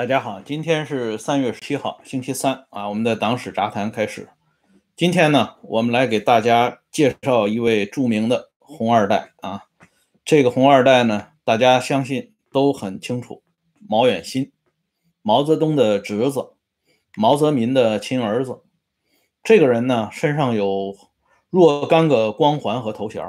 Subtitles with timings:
[0.00, 2.88] 大家好，今天是三月十七号，星期三啊。
[2.88, 4.30] 我们的党史杂谈开始。
[4.96, 9.66] 今天呢，我们来给大家介绍一位著名的红二代啊。
[10.24, 13.42] 这个红二代呢，大家相信都很清楚，
[13.86, 14.50] 毛远新，
[15.20, 16.54] 毛泽东的侄子，
[17.14, 18.62] 毛泽民的亲儿子。
[19.42, 20.96] 这个人呢，身上有
[21.50, 23.22] 若干个光环和头衔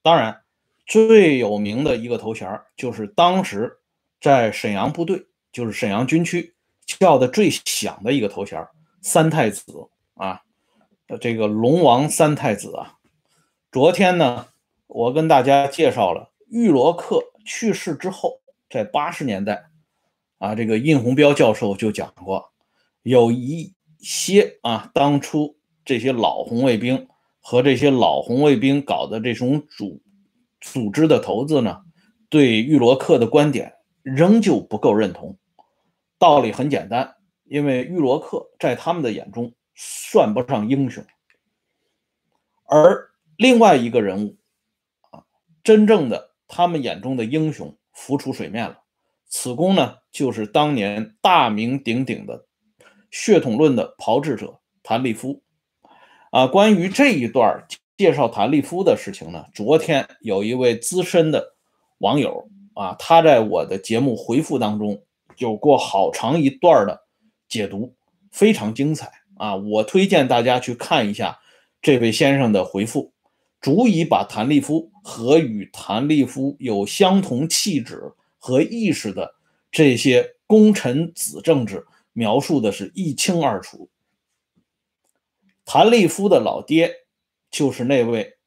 [0.00, 0.42] 当然，
[0.86, 3.78] 最有名的一个头衔就是当时
[4.20, 5.24] 在沈阳部队。
[5.58, 6.54] 就是沈阳军区
[6.86, 8.64] 叫的最响的一个头衔
[9.02, 10.40] 三太子啊，
[11.20, 12.94] 这个龙王三太子啊。
[13.72, 14.46] 昨天呢，
[14.86, 18.40] 我跟大家介绍了玉罗克去世之后，
[18.70, 19.64] 在八十年代
[20.38, 22.52] 啊，这个印鸿彪教授就讲过，
[23.02, 27.08] 有一些啊，当初这些老红卫兵
[27.40, 30.00] 和这些老红卫兵搞的这种组
[30.60, 31.80] 组织的头子呢，
[32.28, 35.36] 对玉罗克的观点仍旧不够认同。
[36.18, 41.04] 道理很简单，因为玉罗克在他们的眼中算不上英雄，
[42.64, 44.36] 而另外一个人物
[45.10, 45.22] 啊，
[45.62, 48.80] 真正的他们眼中的英雄浮出水面了。
[49.28, 52.46] 此公呢，就是当年大名鼎鼎的
[53.10, 55.42] 血统论的炮制者谭立夫。
[56.30, 57.64] 啊，关于这一段
[57.96, 61.54] 介绍谭立夫的事情呢，昨天有一位资深的
[61.98, 65.04] 网友啊，他在我的节目回复当中。
[65.38, 67.06] 有过好长一段的
[67.48, 67.94] 解读，
[68.30, 69.56] 非常精彩啊！
[69.56, 71.38] 我推荐大家去看一下
[71.80, 73.12] 这位先生的回复，
[73.60, 79.36] 足以把谭立夫和与谭立夫有相同气质和意识的
[79.70, 83.88] 这些功臣子政治描述的是一清二楚。
[85.64, 86.92] 谭立夫的老爹
[87.50, 88.38] 就是那位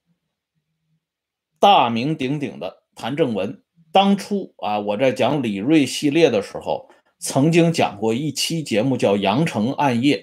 [1.59, 3.60] 大名鼎鼎的谭正文。
[3.91, 6.89] 当初啊，我在讲李锐系列的时候，
[7.19, 10.17] 曾经讲过一期节目，叫《阳城暗夜》。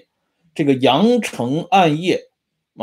[0.55, 2.29] 这个《阳城暗夜》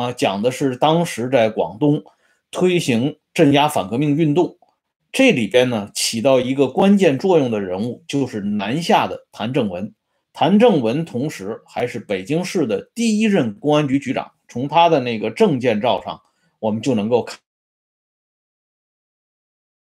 [0.00, 2.04] 啊，讲的是当时在广东
[2.50, 4.58] 推行镇压反革命运动，
[5.10, 9.92] 这里边呢起到一个关键作用的人物，就是南下的谭正文。
[10.32, 16.22] 谭正文同时还是北京市的第一任公安局局长，从他的那个证件照上，
[16.60, 17.38] 我们就能够看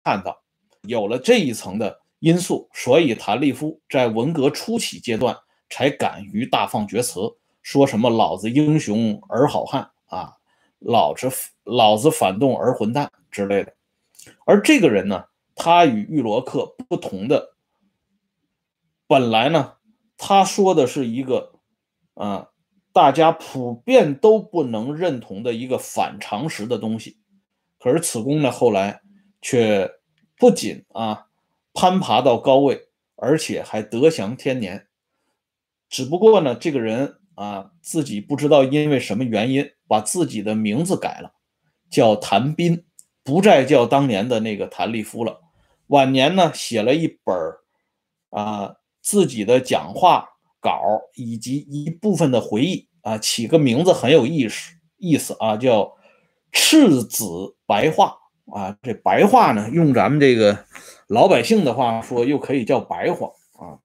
[0.04, 0.42] 看到。
[0.84, 5.38] 有了这一层的因素，所以谭立夫在文革初期阶段
[5.70, 7.20] 才敢于大放厥词，
[7.62, 10.34] 说什么“老子英雄儿好汉”啊
[10.80, 11.30] ，“老子
[11.64, 13.74] 老子反动儿混蛋”之类的。
[14.46, 17.56] 而这个人呢，他与玉罗克不同的，
[19.06, 19.74] 本来呢，
[20.18, 21.54] 他说的是一个
[22.14, 22.50] 啊，
[22.94, 27.18] 大家普遍都不能认同的一个反常识的东西，
[27.80, 29.02] 可是此公呢，后来
[29.42, 29.99] 却。
[30.40, 31.28] 不仅啊
[31.74, 34.88] 攀爬到高位，而且还得享天年。
[35.90, 41.34] 只不过呢，这个人啊自己不知道因为什么原因，把自己的名字改了，
[41.90, 42.86] 叫谭斌，
[43.22, 45.42] 不再叫当年的那个谭立夫了。
[45.88, 47.36] 晚年呢，写了一本
[48.30, 50.30] 啊自己的讲话
[50.62, 50.82] 稿
[51.16, 55.82] 以及一部分的回忆啊，起个名字很有意思意思啊，叫
[56.52, 57.26] 《赤子
[57.66, 58.16] 白话》。
[58.54, 60.66] 啊，这白话呢，用咱们这个
[61.08, 63.80] 老百姓的话说，又可以叫白话啊。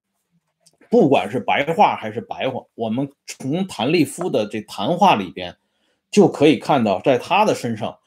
[0.91, 5.57] 不管是白话还是白话，我们从谭立夫的这谈话里边
[6.11, 7.99] 就可以看到，在他的身上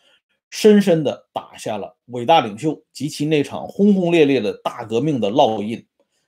[0.49, 5.85] 深深的打下了伟大领袖及其那场轰轰烈烈的大革命的烙印。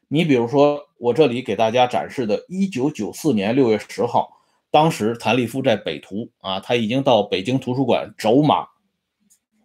[0.09, 4.29] 你比如说，我这里给大家展示的1994年6月10号，
[4.71, 8.67] 当时谭立夫在北图啊，他已经到北京图书馆走马。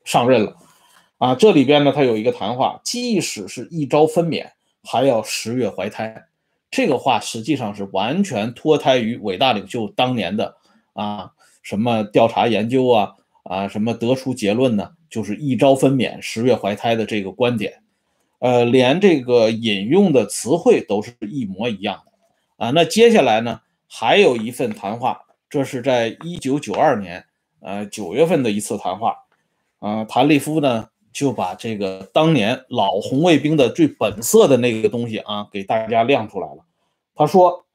[0.04, 0.56] 上任了，
[1.19, 4.50] 啊，这里边呢，他有一个谈话，即使是一朝分娩，
[4.82, 6.26] 还要十月怀胎。
[6.70, 10.56] 这个话实际上是完全脱胎于伟大领袖当年的
[10.93, 11.32] 啊，
[11.62, 13.12] 什么调查研究啊，
[13.44, 14.90] 啊，什么得出结论呢？
[15.08, 17.81] 就是一朝分娩，十月怀胎的这个观点，
[18.40, 22.70] 呃，连这个引用的词汇都是一模一样的啊。
[22.70, 27.25] 那接下来呢，还有一份谈话，这是在一九九二年
[27.61, 29.24] 呃九月份的一次谈话。
[29.84, 36.64] 啊，谭立夫呢就把这个当年老红卫兵的最本色的那个东西啊，给大家亮出来了。
[37.14, 37.66] 他说：“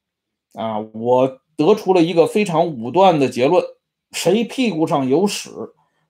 [0.58, 3.64] 啊，我得出了一个非常武断的结论：
[4.12, 5.52] 谁屁股上有屎，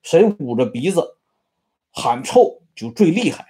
[0.01, 1.17] 谁捂着鼻子
[1.91, 3.47] 喊臭就最厉害。”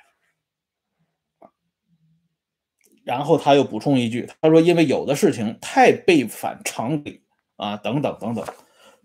[3.05, 7.21] 然后他又补充一句：“他说，因为有的事情太背反常理
[7.57, 8.43] 啊，等等等等。”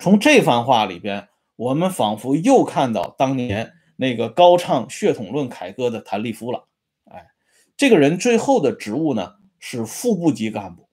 [0.00, 1.28] 从这番话里边。
[1.56, 6.66] 我们仿佛又看到当年那个高唱血统论凯歌的谭立夫了。
[7.04, 7.28] 哎，
[7.76, 10.88] 这个人最后的职务呢，是副部级干部，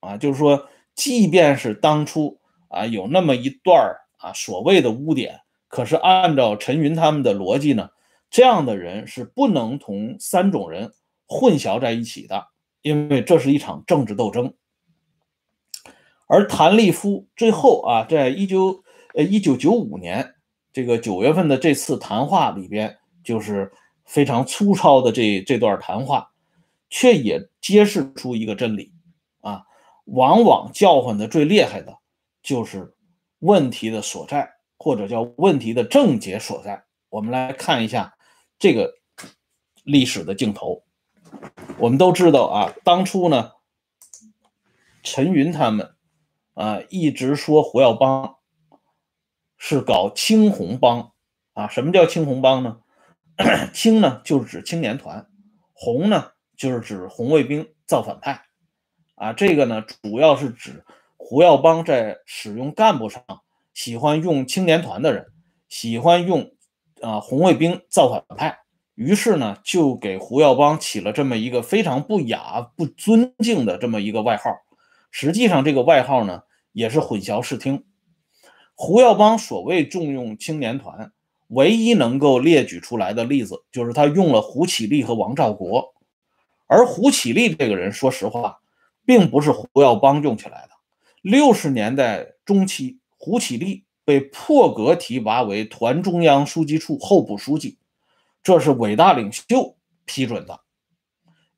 [0.00, 7.90] 啊，就是说，即便是当初啊有那么一段啊所谓的污点，可是按照陈云他们的逻辑呢，
[8.30, 10.92] 这样的人是不能同三种人
[11.26, 12.46] 混淆在一起的，
[12.82, 14.54] 因为这是一场政治斗争。
[16.28, 18.84] 而谭立夫最后啊，在一九
[19.18, 20.36] 呃一九九五年
[20.72, 23.72] 这个九月份的这次谈话里边，就是
[24.04, 26.30] 非常粗糙的这这段谈话，
[26.88, 28.92] 却也揭示出一个真理
[29.40, 29.64] 啊，
[30.04, 31.98] 往往叫唤的最厉害的，
[32.44, 32.94] 就是
[33.40, 34.48] 问题的所在，
[34.78, 36.84] 或者叫问题的症结所在。
[37.08, 38.14] 我们来看一下
[38.56, 38.94] 这个
[39.82, 40.84] 历史的镜头，
[41.76, 43.50] 我们都知道啊，当初呢，
[45.02, 45.92] 陈云他们。
[46.54, 48.37] 啊，一直说胡耀邦
[49.58, 51.12] 是搞青红帮
[51.52, 51.68] 啊？
[51.68, 52.78] 什么叫青红帮呢？
[53.74, 55.28] 青呢就是指青年团，
[55.72, 58.40] 红呢就是指红卫兵造反派
[59.16, 59.32] 啊。
[59.32, 60.84] 这个呢主要是指
[61.16, 63.22] 胡耀邦在使用干部上
[63.74, 65.26] 喜欢用青年团的人，
[65.68, 66.52] 喜欢用
[67.02, 68.58] 啊红卫兵造反派，
[68.94, 74.50] 于是呢就给胡耀邦起了这么一个非常不雅、不尊敬的这么一个外号。
[75.10, 76.42] 实际上这个外号呢。
[76.72, 77.86] 也是混淆视听。
[78.80, 81.10] 胡耀邦所谓重用青年团，
[81.48, 85.92] 唯一能够列举出来的例子，就是他用了胡启立和王兆国。
[86.68, 88.60] 而胡启立这个人，说实话，
[89.04, 90.70] 并不是胡耀邦用起来的。
[91.22, 97.78] 六十年代中期，胡启立被破格提拔为团中央书记处候补书记，
[98.44, 100.60] 这是伟大领袖批准的。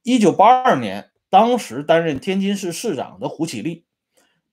[0.02, 3.84] 一九八二年，当时担任天津市市长的胡启立。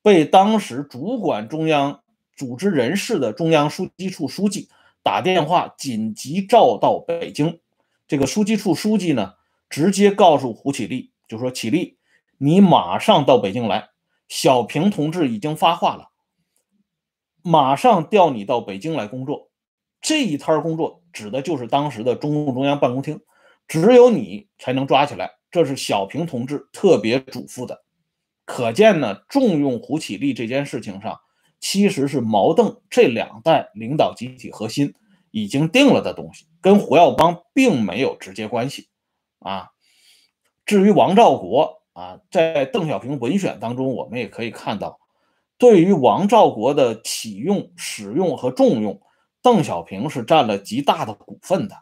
[0.01, 2.01] 被当时主管中央
[2.37, 4.69] 组织人事的中央书记处书记
[5.03, 7.59] 打电话紧急召到北京。
[8.07, 9.33] 这个书记处书记呢，
[9.69, 11.97] 直接告诉胡启立，就说：“启立，
[12.37, 13.89] 你马上到北京来。
[14.29, 16.09] 小平同志已经发话了，
[17.41, 19.49] 马上调你到北京来工作。
[19.99, 23.19] 这一摊工作指的就是当时的中共中央办公厅，
[23.67, 25.31] 只有你才能抓起来。
[25.49, 27.83] 这是小平同志特别嘱咐的。”
[28.45, 31.19] 可见呢，重用胡启立这件事情上，
[31.59, 34.93] 其实是毛邓这两代领导集体核心
[35.31, 38.87] 已经定了的东西，跟胡耀邦并没有直接关系
[39.39, 39.69] 啊。
[40.65, 44.99] 至于王兆国啊，在邓小平文选当中，我们也可以看到，
[45.57, 49.01] 对于王兆国的启用、使用和重用，
[49.41, 51.75] 邓小平是占了极大的股份的。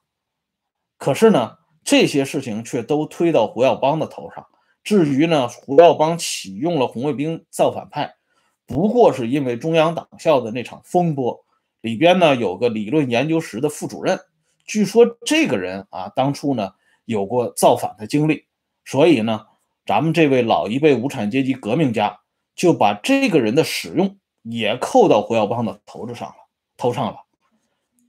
[0.97, 4.45] 可是呢，这些事情却都推到胡耀邦的头上。
[4.83, 8.15] 至于呢，胡耀邦启用了红卫兵造反派，
[8.65, 11.45] 不过是因为中央党校的那场风波
[11.81, 14.19] 里边呢有个理论研究室的副主任，
[14.65, 16.71] 据说这个人啊当初呢
[17.05, 18.45] 有过造反的经历，
[18.83, 19.45] 所以呢
[19.85, 22.19] 咱们这位老一辈无产阶级革命家
[22.55, 26.35] 就把这个人的使用也扣到胡耀邦的头子上了
[26.77, 27.17] 头上了。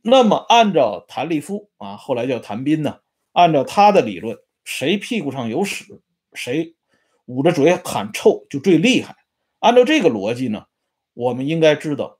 [0.03, 3.01] 那么按照谭立夫啊，后来叫谭斌呢，
[3.33, 6.01] 按照他的理论，谁屁股上有屎？
[6.33, 6.77] 谁
[7.25, 9.16] 捂着嘴喊臭就最厉害。
[9.59, 10.67] 按照这个逻辑呢，
[11.15, 12.19] 我们应该知道，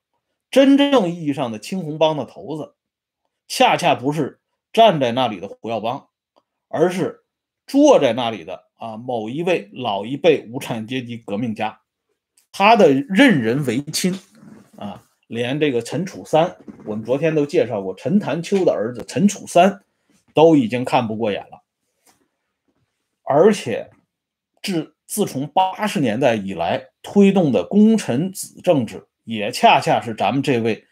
[0.51, 2.75] 真正意义上的青红帮的头子，
[3.47, 4.41] 恰恰不是
[4.73, 6.09] 站在那里的胡耀邦，
[6.69, 7.25] 而是
[7.67, 11.81] 坐在那里的啊某一位老一辈无产阶级革命家，
[12.53, 14.19] 他的任人唯亲
[14.77, 19.85] 啊，连这个陈楚三，我们昨天都介绍过，陈潭秋的儿子陈楚三
[20.35, 21.63] 都已经看不过眼了，
[23.23, 23.91] 而且。
[24.63, 30.85] 自自从八十年代以来推动的功臣子政治，也恰恰是咱们这位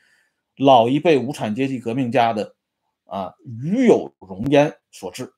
[0.56, 2.54] 老一辈无产阶级革命家的
[3.06, 5.33] 啊与有荣焉所致。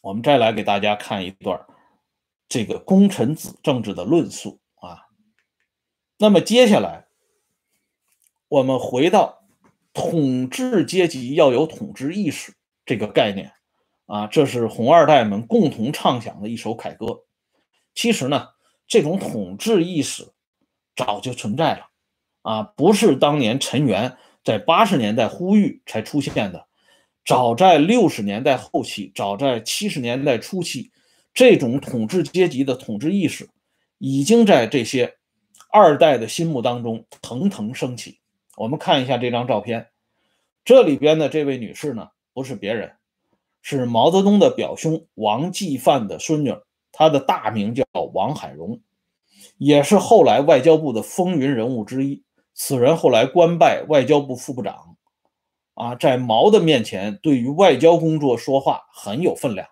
[0.00, 1.66] 我们再来给大家看一段
[2.48, 5.02] 这个功臣子政治的论述啊。
[6.18, 7.08] 那么接下来，
[8.48, 9.44] 我们回到
[9.92, 13.52] 统治阶级要有统治意识这个概念。
[14.06, 17.24] 啊，这是红二代们共同唱响的一首凯歌。
[17.94, 18.48] 其实呢，
[18.86, 20.32] 这种统治意识
[20.94, 21.88] 早就存在了，
[22.42, 26.66] 啊，不是当年陈元在八十年代呼吁才出现的，
[27.24, 30.92] 早在六十年代后期，早在七十年代初期，
[31.34, 33.48] 这种统治阶级的统治意识
[33.98, 35.16] 已经在这些
[35.70, 38.20] 二代的心目当中腾腾升起。
[38.56, 39.88] 我们看一下这张照片，
[40.64, 42.95] 这里边的这位女士呢，不是别人。
[43.68, 46.54] 是毛泽东的表兄王继范的孙女，
[46.92, 48.78] 她的大名叫王海荣，
[49.58, 52.22] 也是后来外交部的风云人物之一。
[52.54, 54.94] 此人后来官拜外交部副部长，
[55.74, 59.66] 啊，在毛的面前，对于外交工作说话很有分量。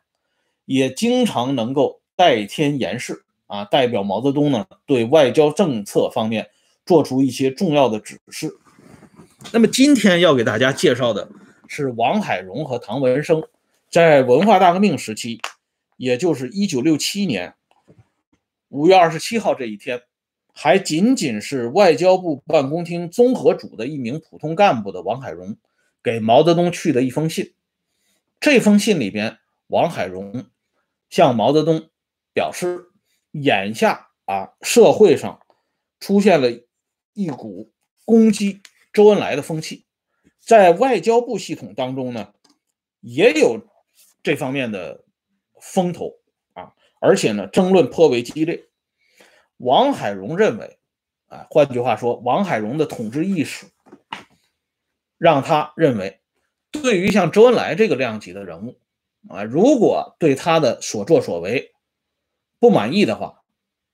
[0.65, 6.51] 也经常能够代天言事啊，代表毛泽东呢对外交政策方面
[6.85, 8.51] 做出一些重要的指示。
[9.53, 11.29] 那么今天要给大家介绍的
[11.69, 13.41] 是王海荣和唐文生
[13.95, 15.41] 在文化大革命时期，
[15.97, 17.55] 也就是一九六七年
[18.69, 20.03] 五月二十七号这一天，
[20.53, 25.57] 还仅仅是外交部办公厅综合组的一名普通干部的王海荣
[26.03, 27.55] 给毛泽东去的一封信。
[28.41, 30.47] 这封信里边，王海荣
[31.09, 31.89] 向毛泽东
[32.33, 32.87] 表示，
[33.31, 35.41] 眼下啊社会上
[36.01, 36.49] 出现了
[37.13, 37.71] 一股
[38.05, 38.61] 攻击。
[38.93, 39.85] 周恩来的风气，
[40.41, 42.33] 在外交部系统当中呢，
[43.01, 43.61] 也有
[44.25, 45.05] 这方面的
[45.63, 46.17] 风头
[46.55, 48.65] 啊，而且呢，争论颇为激烈。
[49.59, 50.81] 王海荣认为，
[51.29, 53.67] 啊，换句话说，王海荣的统治意识，
[55.17, 56.21] 让他认为，
[56.73, 58.81] 对于像周恩来这个量级的人物，
[59.29, 61.73] 啊，如果对他的所作所为
[62.59, 63.45] 不满意的话，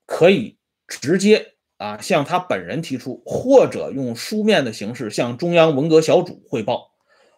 [0.07, 0.57] 可以
[0.87, 1.49] 直接。
[1.81, 6.91] 啊，向他本人提出，或者用书面的形式向中央文革小组汇报，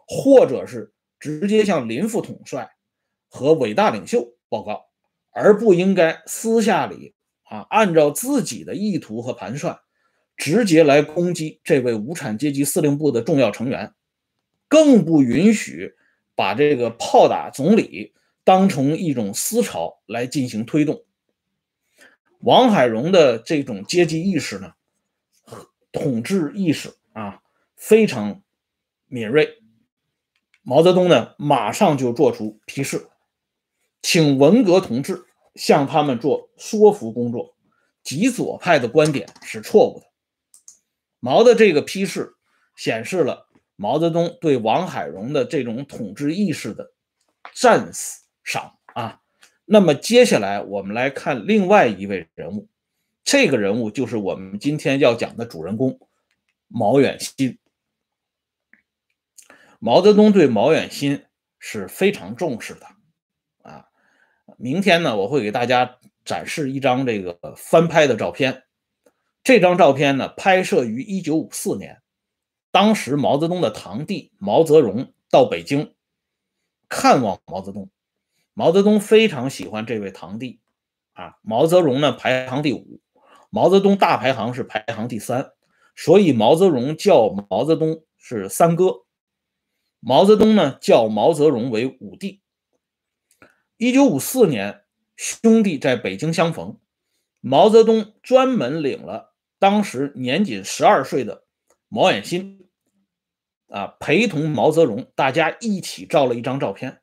[0.06, 2.76] 或者是直接向林副统帅
[3.34, 4.86] 和伟大领袖报告，
[5.32, 9.80] 而不应该私下里啊，按照自己的意图和盘算，
[10.38, 13.96] 直接来攻击这位无产阶级司令部的重要成员，
[14.68, 15.96] 更不允许
[16.36, 18.14] 把这个炮打总理
[18.44, 21.04] 当成一种思潮来进行推动。
[22.38, 24.74] 王海荣的这种阶级意识呢，
[25.92, 27.42] 统治意识啊
[27.76, 28.44] 非常
[29.08, 29.58] 敏锐。
[30.62, 33.08] 毛泽东呢马上就做出批示，
[34.04, 37.56] 请文革同志向他们做说服工作。
[38.04, 40.06] 极左派的观点是错误的。
[41.22, 42.34] 毛的这个批示
[42.76, 46.92] 显示了毛泽东对王海荣的这种统治意识的
[47.56, 47.92] 赞
[48.44, 49.22] 赏啊。
[49.64, 52.68] 那么接下来我们来看另外一位人物，
[53.24, 55.98] 这个人物就是我们今天要讲的主人公
[56.68, 57.58] 毛远新。
[59.80, 61.24] 毛泽东对毛远新
[61.58, 62.86] 是非常重视的。
[64.64, 68.64] 明天呢，我会给大家展示一张这个翻拍的照片。
[69.44, 72.02] 这张照片呢，拍摄于一九五四年，
[72.72, 75.94] 当时毛泽东的堂弟毛泽荣到北京
[76.88, 77.90] 看望毛泽东。
[78.54, 80.62] 毛泽东非常喜欢这位堂弟，
[81.12, 83.02] 啊，毛泽荣呢排行第五，
[83.50, 85.52] 毛泽东大排行是排行第三，
[85.94, 89.04] 所以毛泽荣叫毛泽东是三哥，
[90.00, 92.43] 毛泽东呢叫毛泽荣为五弟。
[93.78, 94.84] 一九五四年，
[95.16, 96.80] 兄弟在北京相逢，
[97.42, 101.46] 毛泽东专门领了当时年仅十二岁的
[101.90, 102.70] 毛远新，
[103.70, 107.02] 啊，陪同毛泽东，大家一起照了一张照片。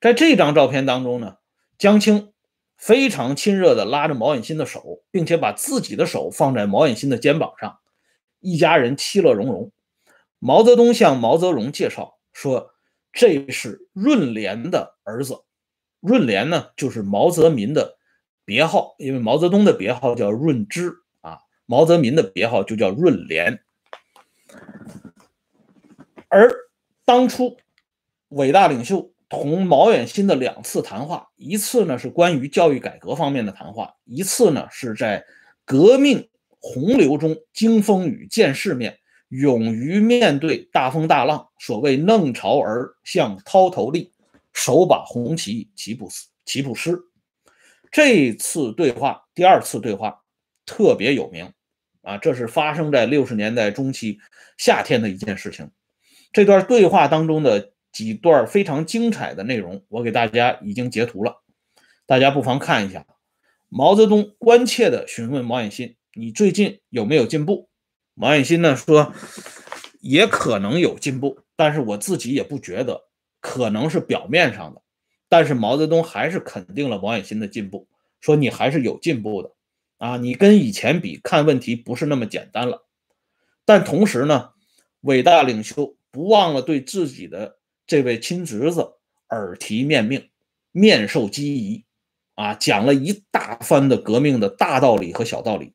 [0.00, 1.38] 在这张照片当中呢，
[1.78, 2.32] 江青
[2.76, 7.80] 非常亲热地拉着毛远新的手，并且把自己的手放在毛远新的肩膀上，
[8.38, 9.72] 一家人其乐融融。
[10.38, 12.70] 毛泽东向毛泽东介绍说
[13.12, 15.38] ：“这是润莲的儿子，
[16.04, 17.96] 润莲呢就是毛泽民的
[18.44, 20.92] 别号，因为毛泽东的别号叫润之
[21.22, 23.60] 啊，毛泽民的别号就叫润莲。
[26.28, 26.52] 而
[27.04, 27.56] 当初
[28.28, 35.24] 伟大领袖。”同毛远新的两次谈话，一次呢是关于教育改革方面的谈话，一次呢是在
[35.64, 36.28] 革命
[36.60, 38.98] 洪流中经风雨见世面，
[39.30, 41.48] 勇于面对大风大浪。
[41.58, 44.12] 所谓弄潮儿向涛头立，
[44.54, 46.08] 手把红旗旗不
[46.46, 46.98] 旗不湿。
[47.92, 50.22] 这次对话，第二次对话
[50.64, 51.52] 特别有名
[52.00, 54.18] 啊，这是发生在六十年代中期
[54.56, 55.70] 夏天的一件事情。
[56.32, 57.74] 这段对话当中的。
[57.94, 61.44] 几段非常精彩的内容，我给大家已经截图了，
[62.06, 63.06] 大家不妨看一下。
[63.68, 67.68] 毛泽东关切地询问毛远新：“你最近有没有进步？”
[68.14, 69.14] 毛远新呢说
[70.02, 73.04] ：“也可能有进步，但是我自己也不觉得，
[73.44, 74.80] 可能是表面上的。”
[75.28, 77.86] 但是毛泽东还是肯定了王远新的进步，
[78.22, 79.52] 说：“你还是有进步的
[79.98, 82.86] 啊，你跟以前比，看问题不是那么简单了。”
[83.66, 84.50] 但同时呢，
[85.02, 87.58] 伟大领袖不忘了对自己的。
[87.86, 88.94] 这位亲侄子
[89.28, 90.30] 耳提面命，
[90.72, 91.84] 面授机宜，
[92.34, 95.74] 啊，讲了一大番的革命的大道理和小道理。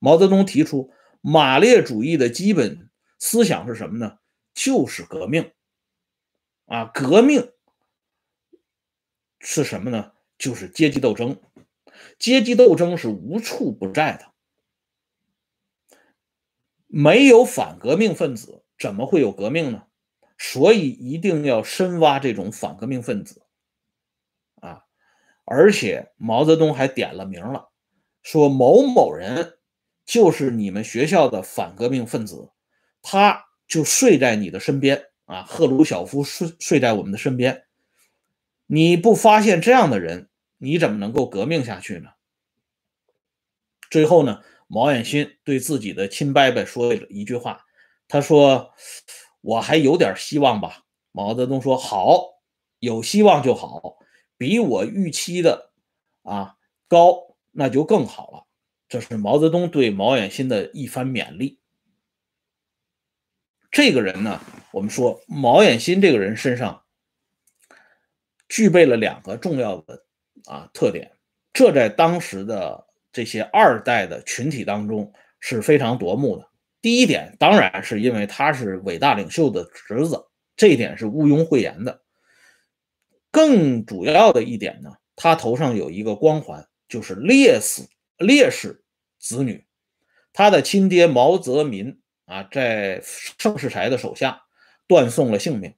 [0.00, 4.16] 毛泽东提出马列主义的基本思想是什么呢？
[4.54, 5.52] 就是革命，
[6.70, 7.52] 啊，革命
[9.40, 10.12] 是什么呢？
[10.38, 11.40] 就是阶级斗争，
[12.16, 14.30] 阶级斗争是无处不在的，
[16.86, 19.82] 没有反革命分子，怎么会有革命呢？
[20.38, 23.42] 所以一定要深挖这种反革命分子，
[24.60, 24.84] 啊，
[25.44, 27.72] 而且毛泽东还点了名了，
[28.22, 29.58] 说某某人
[30.04, 32.52] 就是你们学校的反革命分子，
[33.02, 37.62] 他就睡在你的身边啊，赫鲁晓夫睡睡在我们的身边，
[38.66, 42.10] 你不发现这样的人，你怎么能够革命下去呢？
[43.88, 47.64] 最后呢，毛远新对自己的亲伯伯说了一句话，
[48.08, 48.72] 他说
[49.40, 50.82] ：“我还有点希望吧。”
[51.12, 52.40] 毛泽东说：“好，
[52.80, 53.98] 有希望就好，
[54.36, 55.70] 比我预期的
[56.22, 56.56] 啊
[56.88, 58.46] 高，那就更好了。”
[58.90, 61.59] 这是毛泽东对毛远新的一番勉励。
[63.70, 64.40] 这个人呢，
[64.72, 66.82] 我们说毛远新这个人身上
[68.48, 70.04] 具备了两个重要的
[70.46, 71.12] 啊特点，
[71.52, 76.48] 这在当时的这些二代的群体当中是非常夺目的。
[76.82, 80.26] 第一点，当然是因为他是伟大领袖的侄子。
[80.56, 82.02] 这一点是毋庸讳言的。
[83.30, 87.82] 更主要的一点呢，他头上有一个光环，就是烈士
[88.18, 88.82] 烈士
[89.18, 89.64] 子女。
[90.32, 91.99] 他的亲爹毛泽民
[92.30, 94.42] 啊，在盛世才的手下
[94.86, 95.74] 断送了性命。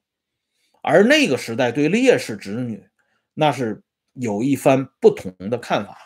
[0.83, 2.87] 而那个时代对烈士子女
[3.33, 3.81] 那是
[4.13, 5.97] 有一番不同的看法。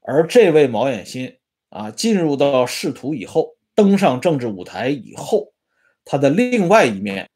[0.00, 5.54] 而这位毛远新啊，进入到仕途以后，登上政治舞台以后，
[6.04, 7.30] 他的另外一面。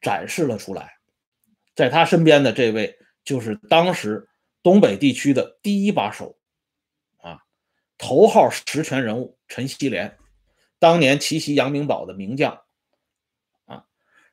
[0.00, 0.98] 展示了出来，
[1.74, 2.94] 在他身边的这位
[3.24, 4.28] 就是当时
[4.62, 6.36] 东北地区的第一把手，
[7.22, 7.38] 啊，
[7.96, 10.14] 头号实权人物陈锡联，
[10.84, 12.60] 当年奇袭阳明堡的名将，
[13.64, 13.86] 啊，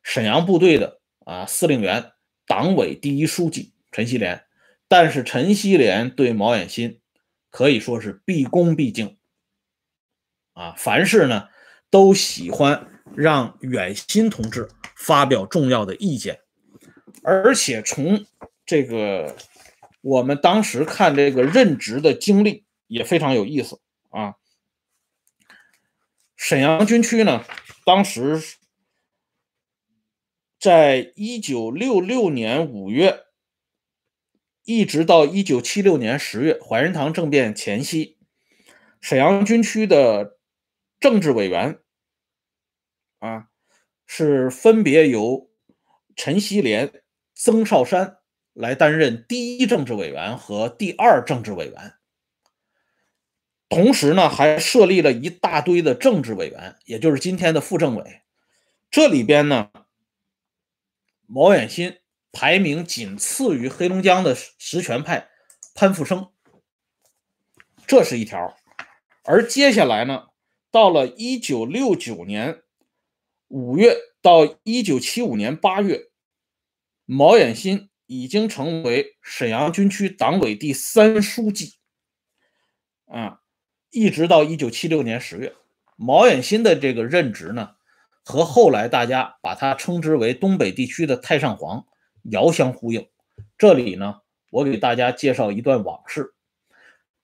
[0.04, 2.12] 沈阳部队的啊司令员，
[2.46, 4.44] 党委第一书记陈锡联。
[4.90, 7.00] 但是陈锡联对毛远新
[7.52, 9.18] 可以说是毕恭毕敬，
[10.52, 11.48] 啊，凡事呢
[11.90, 14.68] 都喜欢让远新同志。
[14.94, 16.42] 发表重要的意见，
[17.24, 18.26] 而且从
[18.66, 19.38] 这个
[20.02, 24.36] 我们当时看这个任职的经历也非常有意思啊。
[26.44, 27.46] 沈阳军区呢，
[27.86, 28.42] 当时
[30.60, 33.26] 在一九六六年五月，
[34.64, 38.18] 一直到一九七六年十月，怀仁堂政变前夕，
[39.00, 40.40] 沈阳军区的
[41.00, 41.80] 政治委员
[43.20, 43.50] 啊。
[44.08, 45.52] 是分别由
[46.16, 47.04] 陈锡联、
[47.36, 48.18] 曾少山
[48.52, 51.94] 来担任第一政治委员和第二政治委员，
[53.72, 58.22] 同时呢，还设立了一大堆的政治委员，也就是今天的副政委。
[58.92, 59.72] 这里边呢，
[61.26, 61.98] 毛远新
[62.34, 65.30] 排名仅次于黑龙江的实权派
[65.74, 66.30] 潘复生，
[67.88, 68.56] 这是一条。
[69.24, 70.28] 而接下来呢，
[70.70, 72.62] 到了一九六九年。
[73.54, 76.10] 五月到一九七五年八月，
[77.04, 81.74] 毛远新已经成为沈阳军区党委第三书记。
[83.08, 83.41] 啊，
[83.92, 85.54] 一直到一九七六年十月，
[85.98, 87.76] 毛远新的这个任职呢，
[88.24, 91.86] 和后来大家把他称之为东北地区的太上皇
[92.24, 93.08] 遥相呼应。
[93.58, 96.34] 这里呢，我给大家介绍一段往事，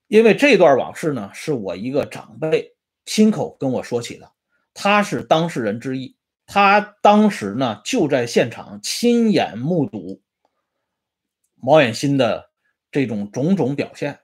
[0.08, 2.76] 因为这段往事呢，是我一个长辈
[3.06, 4.34] 亲口跟我说起的，
[4.74, 6.18] 他是当事人之一。
[6.46, 10.22] 他当时呢就在现场亲眼目睹
[11.56, 12.52] 毛远新的
[12.90, 14.20] 这种种种表现，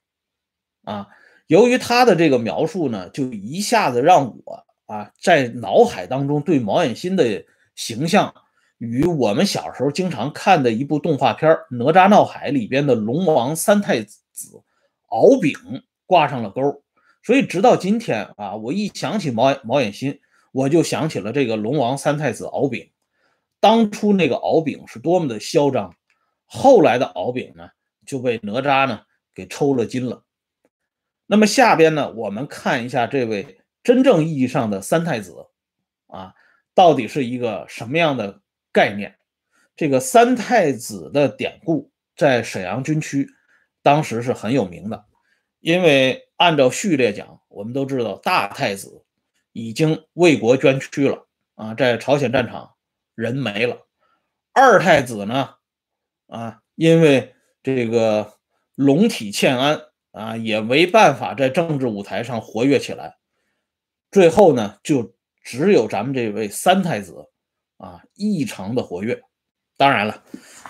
[0.83, 1.09] 啊，
[1.47, 8.33] 由于他的这个描述呢，就一下子让我啊在脑海当中对毛远新的形象
[8.77, 14.63] 与我们小时候经常看的一部动画片《哪吒闹海》里边的龙王三太子
[15.09, 15.53] 敖丙
[16.05, 16.83] 挂上了钩，
[17.21, 20.19] 所以直到今天啊，我一想起毛毛远新。
[20.51, 22.91] 我就想起了这个龙王三太子敖丙，
[23.59, 25.95] 当初那个敖丙是多么的嚣张，
[26.45, 27.69] 后来的敖丙呢
[28.05, 29.01] 就被哪吒呢
[29.33, 30.23] 给抽了筋了。
[31.33, 35.33] 那么下边呢，我们看一下这位真正意义上的三太子
[36.05, 36.35] 啊，
[36.75, 38.39] 到底是一个什么样的
[38.71, 39.15] 概念？
[39.75, 43.27] 这个三太子的典故在沈阳军区
[43.81, 45.05] 当时是很有名的，
[45.59, 49.03] 因为按照序列讲，我们都知道大太子。
[49.53, 52.75] 已经为国捐躯了啊，在朝鲜战场
[53.15, 53.87] 人没了。
[54.51, 55.55] 二太子呢，
[56.27, 58.33] 啊，因为这个
[58.75, 59.81] 龙体欠安
[60.13, 63.17] 啊，也没办法在政治舞台上活跃起来。
[64.11, 67.27] 最后呢，就只有咱们这位三太子
[67.77, 69.21] 啊，异常的活跃。
[69.75, 70.23] 当然了，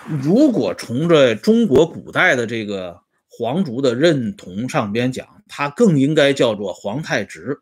[0.08, 7.60] 如果从这中国古代的这个皇族的认同上边讲，他更应该叫做皇太侄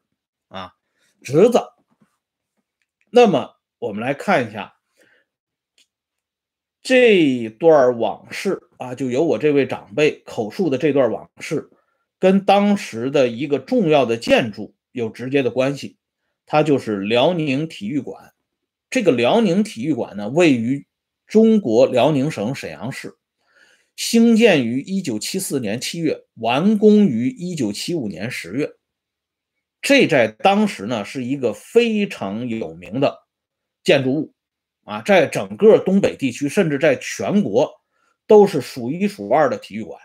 [0.49, 0.73] 啊。
[1.21, 1.61] 侄子，
[3.11, 4.77] 那么我们来看一下，
[6.81, 11.71] 这段往事啊，就由我这位长辈口述的这段往事，
[12.19, 15.97] 跟当时的一个重要的建筑有直接的关系，
[16.47, 18.33] 它就是辽宁体育馆。
[18.91, 20.85] 这个辽宁体育馆呢，位于
[21.29, 23.15] 中国辽宁省沈阳市，
[23.95, 28.73] 兴建于1974年7月，完工于1975年10月。
[29.81, 33.17] 这在当时呢，是一个非常有名的
[33.85, 34.35] 建筑物。
[34.85, 37.71] 啊，在整个东北地区，甚至在全国，
[38.27, 40.01] 都是数一数二的体育馆，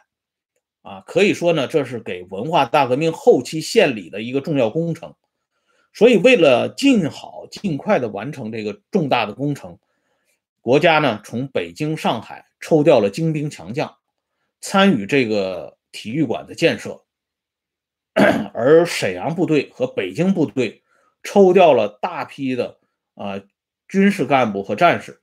[0.82, 5.16] 啊，可以说呢，这是给文化大革命后期献礼的一个重要工程。
[5.94, 9.80] 所以，为了尽好、尽快的完成这个重大的工程，
[10.62, 13.98] 国家呢从北京、上海抽调了精兵强将，
[14.62, 17.04] 参与这个体育馆的建设，
[18.54, 20.84] 而沈阳部队和北京部队
[21.24, 22.80] 抽调了大批的
[23.16, 23.42] 啊。
[23.90, 25.22] 军事干部和战士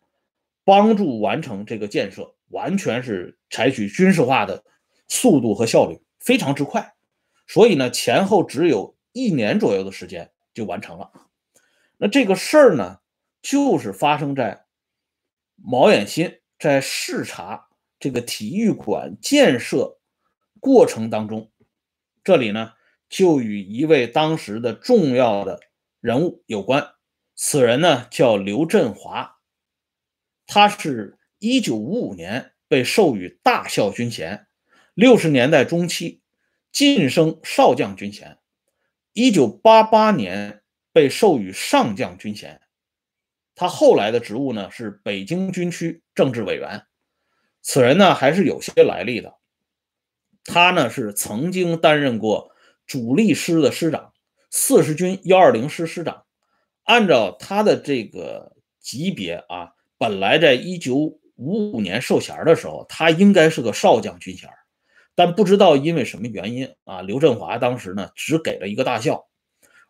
[0.64, 4.64] 帮助完成这个建设，完全是采取军事化的
[5.08, 6.94] 速度和效率，非常之快。
[7.46, 11.10] 所以呢，前后只有一年左右的时间就完成了。
[11.98, 13.00] 那这个事儿呢，
[13.42, 14.64] 就是发生在
[15.56, 19.98] 毛远新在视察这个体育馆建设
[20.60, 21.50] 过程当中。
[22.22, 22.72] 这里呢，
[23.08, 25.60] 就与一位当时的重要的
[26.00, 26.92] 人物有关。
[27.36, 29.38] 此人呢叫刘振华，
[30.46, 34.46] 他是一九五五年被授予大校军衔，
[34.94, 36.22] 六十年代中期
[36.72, 38.38] 晋升少将军衔，
[39.12, 42.62] 一九八八年被授予上将军衔。
[43.54, 46.86] 他后来的职务呢是北京军区政治委员。
[47.60, 49.34] 此人呢还是有些来历的，
[50.44, 52.52] 他呢是曾经担任过
[52.86, 54.14] 主力师的师长，
[54.50, 56.24] 四十军幺二零师师长。
[56.84, 64.48] 按照他的这个级别啊，本来在一九五五年授衔的时候，他应该是个少将军衔，
[65.14, 69.26] 但不知道因为什么原因啊，刘振华当时呢只给了一个大校，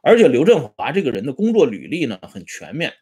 [0.02, 2.92] 而且刘振华这个人的工作履历呢很全面，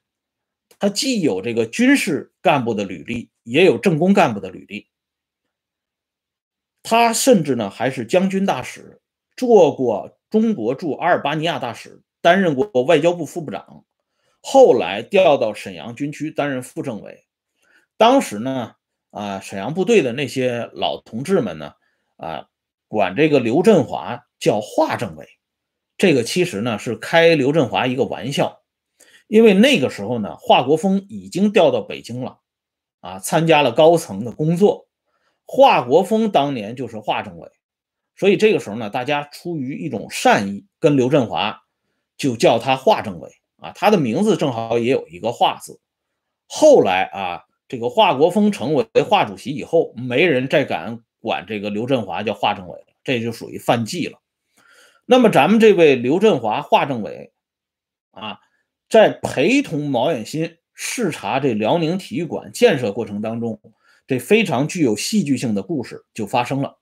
[0.79, 4.89] 他既有这个军事干部的履历，也有政工干部的履历，
[6.83, 9.01] 他甚至呢还是将军大使，
[9.37, 12.03] 做过中国驻阿尔巴尼亚大使。
[12.23, 13.85] 担任过外交部副部长，
[14.41, 17.25] 后来调到沈阳军区担任副政委。
[18.03, 18.75] 当时呢，
[19.11, 21.75] 啊，沈阳部队的那些老同志们呢，
[22.17, 22.49] 啊，
[22.89, 25.29] 管这个刘振华叫华政委。
[25.97, 28.61] 这个其实呢是开刘振华一个玩笑，
[29.29, 32.41] 因为那个时候呢，华国锋已经调到北京了，
[32.99, 34.89] 啊，参加了高层的工作。
[35.47, 37.49] 华国锋当年就是华政委，
[38.17, 41.63] 所以这个时候呢，大家出于一种善意，跟刘振华。
[42.17, 45.81] 就叫他华政委啊，他的名字正好也有一个“华”字。
[46.49, 54.19] 后来啊，这个华国锋成为华主席以后，没人再敢管这个刘振华叫华政委了，这就属于犯忌了。
[55.07, 57.33] 那么咱们这位刘振华华政委
[58.11, 58.39] 啊，
[58.89, 63.61] 在陪同毛远新视察这辽宁体育馆建设过程当中，
[64.07, 66.79] 这非常具有戏剧性的故事就发生了。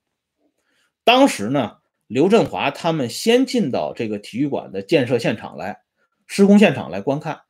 [1.04, 1.78] 当时呢。
[2.10, 5.82] 刘振华他们先进到这个体育馆的建设现场来，
[6.26, 7.42] 施工现场来观看。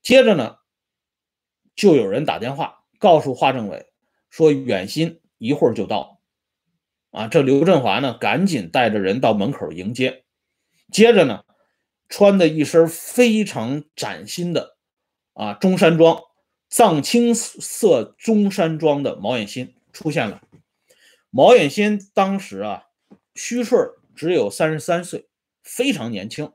[0.00, 0.58] 接着呢，
[1.76, 3.86] 就有人打电话告诉华政委
[4.30, 6.20] 说远新一会儿就到。
[7.12, 10.24] 啊，这刘振华呢，赶紧带着人到门口迎接。
[10.90, 11.44] 接着呢，
[12.08, 14.76] 穿的一身非常崭新的
[15.34, 16.20] 啊中山装，
[16.68, 20.42] 藏青色中山装的毛远新出现了。
[21.30, 22.82] 毛远新当时啊。
[23.38, 23.78] 虚岁
[24.14, 25.28] 只有三十三岁，
[25.62, 26.52] 非常年轻，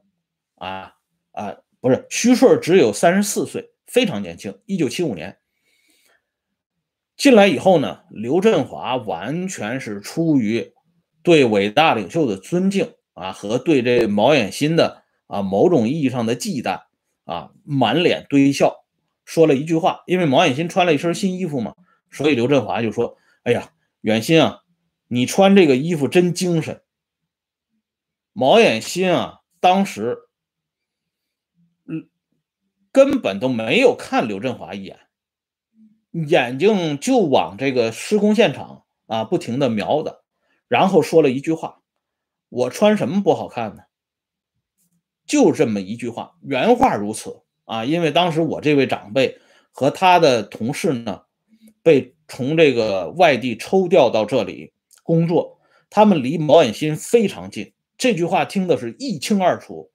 [0.56, 0.96] 啊
[1.32, 4.60] 啊，不是虚岁只有三十四岁，非常年轻。
[4.66, 5.38] 一九七五年
[7.18, 10.74] 进来以后呢，刘振华完全是出于
[11.22, 16.84] 对伟大领袖的尊敬啊，和对这毛远新的啊某种意义上的忌惮
[17.26, 18.86] 啊，满脸堆笑，
[19.26, 20.04] 说了一句话。
[20.08, 21.76] 因为毛远新穿了一身新衣服嘛，
[22.10, 24.60] 所以刘振华就说：“哎呀，远新啊。”
[25.14, 26.82] 你穿这个衣服真精神。
[28.32, 30.18] 毛远新啊，当时，
[32.92, 35.00] 根本都没有看刘振华一眼，
[36.12, 40.24] 眼睛就往这个施工现场啊不停的瞄的，
[40.68, 41.82] 然后说了一句话
[42.50, 43.84] ：“我穿什么不好看呢？”
[45.26, 47.86] 就这么一句话，原话如此啊。
[47.86, 49.40] 因为当时我这位长辈
[49.72, 51.22] 和他的同事呢，
[51.82, 54.74] 被从这个外地抽调到这里。
[55.04, 59.92] 工作，他们离毛远新非常近，这句话听的是一清二楚，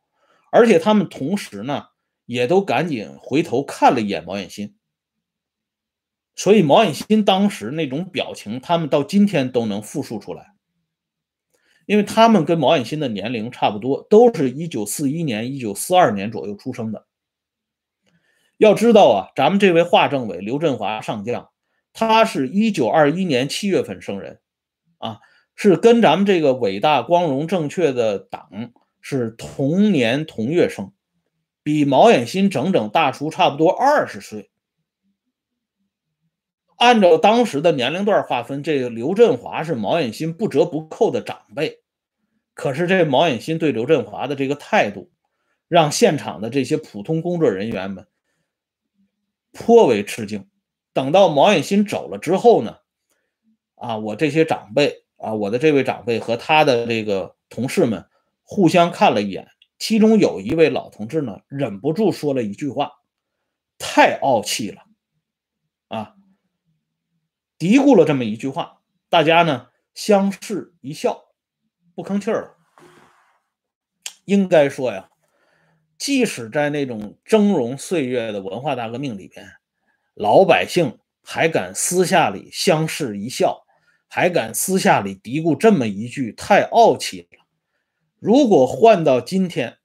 [0.50, 1.86] 而且他们同时呢，
[2.26, 4.76] 也都赶紧回头看了一眼毛远新。
[6.34, 10.52] 所以毛远新当时那种表情，他们到今天都能复述出来，
[11.86, 17.06] 因为他们跟毛远新的年龄差不多，都是一九四一年、一九四二年左右出生的。
[18.58, 21.50] 要知道啊，咱们这位华政委刘振华上将，
[21.92, 24.40] 他是一九二一年七月份生人，
[24.98, 25.20] 啊，
[25.54, 30.92] 是跟咱们这个伟大、光荣、正确的党是同年同月生，
[31.66, 34.52] 比毛远新整整大出差不多二十岁。
[36.76, 41.82] 按照当时的年龄段划分，这个刘振华是毛远新不折不扣的长辈。
[42.54, 45.10] 可是这毛远新对刘振华的这个态度，
[45.66, 48.06] 让现场的这些普通工作人员们。
[49.50, 50.48] 颇为吃惊。
[50.92, 52.76] 等到毛远新走了之后呢，
[53.74, 58.06] 啊，我这些长辈啊，我的这位长辈和他的这个同事们
[58.44, 62.92] 互相看了一眼，其中有一位老同志呢，忍不住说了一句话
[63.78, 64.82] ：“太傲气了。”
[65.88, 66.14] 啊，
[67.58, 71.26] 嘀咕了这么一句话，大家呢相视一笑，
[71.94, 72.56] 不吭气儿了。
[74.24, 75.10] 应该说呀。
[75.98, 79.46] 即使在那种峥嵘岁月的文化大革命里边，
[80.12, 83.64] 老百姓还敢私下里相视一笑，
[84.06, 87.38] 还敢私下里嘀咕这么一句“太傲气了”。
[88.18, 89.76] 如果换到今天，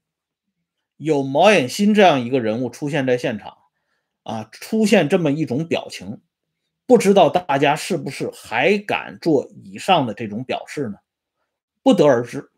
[0.98, 3.58] 有毛远新这样一个人物出现在现场，
[4.24, 6.22] 啊，出现这么一种表情，
[6.86, 10.96] 不知道大家是不是还敢做以上的这种表示呢？
[11.84, 12.50] 不得而知。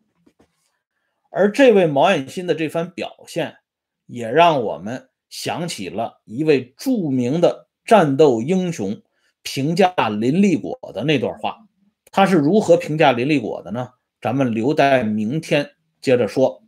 [1.29, 3.57] 而这位毛远新的这番表现，
[4.05, 9.01] 也让我们想起了一位著名的战斗英雄
[9.41, 11.65] 评价林立果的那段话。
[12.11, 13.93] 他是如何评价林立果的呢？
[14.23, 16.63] 咱们留待明天接着说。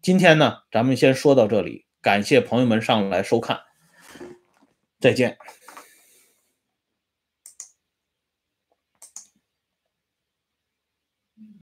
[0.00, 3.58] 今天呢，咱们先说到这里，感谢朋友们上来收看，
[5.00, 5.36] 再见。